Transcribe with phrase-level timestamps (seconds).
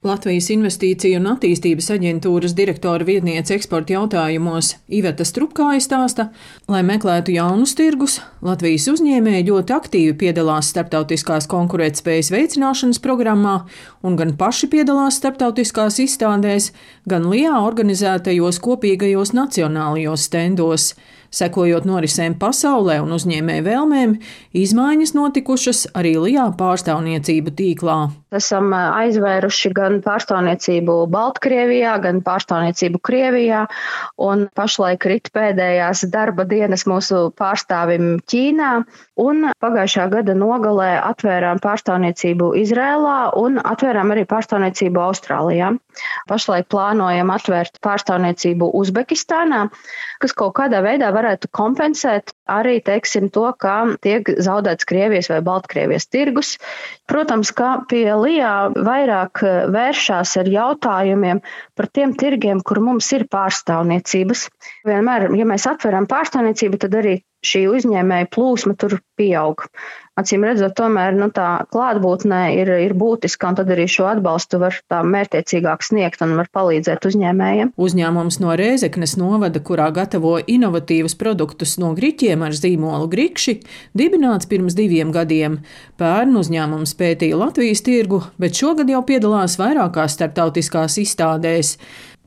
[0.00, 6.24] Latvijas Investīciju un attīstības aģentūras direktora vietniece eksporta jautājumos Iveta Strupkāja stāsta,
[6.72, 13.58] lai meklētu jaunus tirgus, Latvijas uzņēmēji ļoti aktīvi piedalās starptautiskās konkurētspējas veicināšanas programmā
[14.00, 16.72] un gan paši piedalās starptautiskās izstādēs,
[17.04, 20.94] gan LIA organizētajos kopīgajos nacionālajos stendos.
[21.30, 24.16] Sekojot norisēm pasaulē un uzņēmēju vēlmēm,
[24.58, 27.98] izmaiņas notikušas arī LIA pārstāvniecību tīklā.
[28.34, 33.64] Esam aizvēruši gan pārstāvniecību Baltkrievijā, gan pārstāvniecību Krievijā,
[34.22, 38.72] un pašlaik rit pēdējās darba dienas mūsu pārstāvim Ķīnā,
[39.22, 45.72] un pagājušā gada nogalē atvērām pārstāvniecību Izrēlā un atvērām arī pārstāvniecību Austrālijā.
[46.30, 49.66] Pašlaik plānojam atvērt pārstāvniecību Uzbekistānā,
[50.22, 56.08] kas kaut kādā veidā varētu kompensēt arī teiksim, to, ka tiek zaudēts Krievijas vai Baltkrievijas
[56.10, 56.56] tirgus.
[57.10, 61.42] Protams, ka pie LIA vairāk vēršās ar jautājumiem
[61.78, 64.48] par tiem tirgiem, kur mums ir pārstāvniecības.
[64.88, 69.66] Vienmēr, ja mēs atveram pārstāvniecību, tad arī šī uzņēmēja plūsma tur pieaug.
[70.20, 74.76] Acīm redzot, tomēr nu, tā klātbūtne ir, ir būtiska, un tad arī šo atbalstu var
[74.90, 77.72] tā mērķiecīgāk sniegt un var palīdzēt uzņēmējiem.
[77.80, 83.56] Uzņēmums no Rēzeknes novada, kurā gatavo inovatīvus produktus no griķiem ar zīmolu grikši,
[83.96, 85.60] dibināts pirms diviem gadiem.
[86.00, 91.78] Pērn uzņēmums pētīja Latvijas tirgu, bet šogad jau piedalās vairākās starptautiskās izstādēs.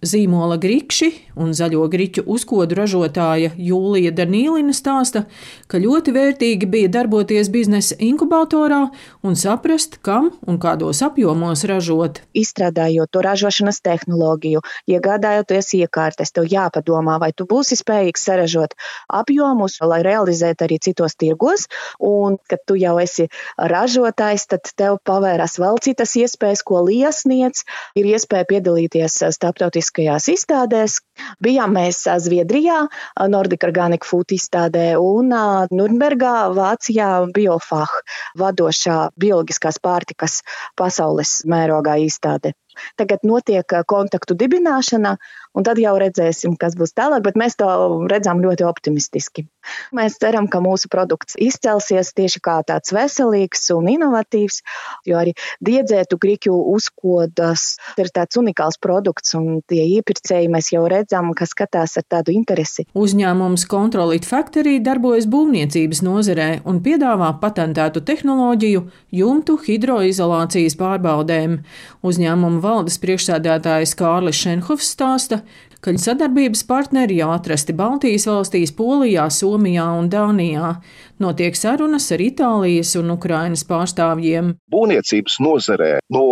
[0.04, 1.08] Zīmola grikši
[1.40, 5.24] un zaļo griķu uzkodu ražotāja Jūlija Danīlina stāsta,
[5.72, 8.82] ka ļoti vērtīgi bija darboties biznesa inkubatorā
[9.24, 12.20] un saprast, kam un kādos apjomos ražot.
[12.36, 18.76] Izstrādājot to ražošanas tehnoloģiju, iegādājoties iekārtas, tev jāpadomā, vai tu būsi spējīgs saražot
[19.08, 21.70] apjomus, lai realizētu arī citos tirgos,
[22.04, 27.64] un kad tu jau esi ražotājs, tad tev pavērās vēl citas iespējas, ko liesniec,
[27.96, 31.02] ir iespēja piedalīties starptautiskā starptautiskajās izstādēs.
[31.42, 32.88] Bijām mēs Zviedrijā,
[33.30, 35.30] Nordic Organic Food izstādē un
[35.72, 37.90] Nürnbergā, Vācijā Biofah,
[38.38, 40.42] vadošā bioloģiskās pārtikas
[40.76, 42.54] pasaules mērogā izstāde.
[43.00, 45.18] Tagad notiek kontaktu dibināšana,
[45.54, 47.70] un tad jau redzēsim, kas būs tālāk, bet mēs to
[48.12, 49.48] redzam ļoti optimistiski.
[49.96, 54.60] Mēs ceram, ka mūsu produkts izcelsies tieši kā tāds veselīgs un inovatīvs,
[55.08, 61.32] jo arī diedzētu griķu uzkodas ir tāds unikāls produkts, un tie iepirkēji mēs jau redzam,
[61.38, 62.88] ka skatās ar tādu interesi.
[62.98, 68.84] Uzņēmums Controlīt Factory darbojas būvniecības nozarē un piedāvā patentētu tehnoloģiju
[69.16, 71.60] jumtu hidroizolācijas pārbaudēm.
[72.04, 75.42] Uzņēmuma valdes priekšsēdētājs Kārlis Šenhofs stāsta,
[75.84, 80.78] ka sadarbības partneri jau atrasti Baltijas valstīs, Polijā, Somijā un Dānijā.
[81.24, 84.54] Notiek sarunas ar Itālijas un Ukrainas pārstāvjiem.
[84.72, 86.26] Būvniecības nozarē no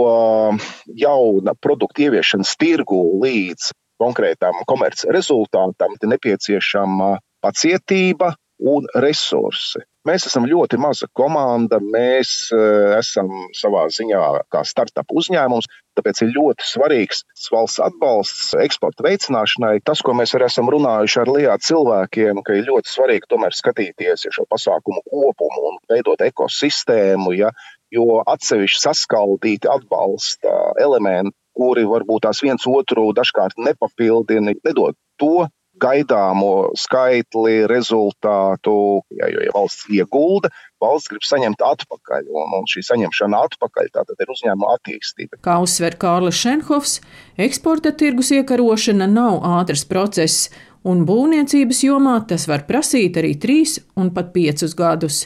[1.03, 9.81] jauna produktu ieviešanas tirgu līdz konkrētam komerc rezultātam ir nepieciešama pacietība un resursi.
[10.07, 14.21] Mēs esam ļoti maza komanda, mēs uh, esam savā ziņā
[14.53, 15.67] kā startup uzņēmums,
[15.97, 17.21] tāpēc ir ļoti svarīgs
[17.53, 19.75] valsts atbalsts eksporta veicināšanai.
[19.85, 24.25] Tas, ko mēs arī esam runājuši ar LIA cilvēkiem, ka ir ļoti svarīgi tomēr skatīties
[24.25, 27.53] ja šo pasākumu kopumu un veidot ekosistēmu, ja,
[27.93, 35.45] jo atsevišķi saskaldīti atbalsta elementi, kuri varbūt tās viens otru dažkārt nepapildina, nedod to
[35.81, 38.75] gaidāmo skaitli, rezultātu.
[39.17, 44.33] Ja, jo, ja valsts iegulda, valsts grib saņemt atpakaļ, un, un šī saņemšana atpakaļ ir
[44.35, 45.41] uzņēmuma attīstība.
[45.45, 46.99] Kā uzsver Kārlis Šenhofs,
[47.41, 50.49] eksporta tirgus iekarošana nav ātrs process,
[50.87, 55.25] un būvniecības jomā tas var prasīt arī trīs un pat piecus gadus.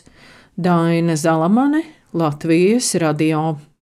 [0.55, 1.83] Daina Zalamane,
[2.15, 3.55] Latvijas radio.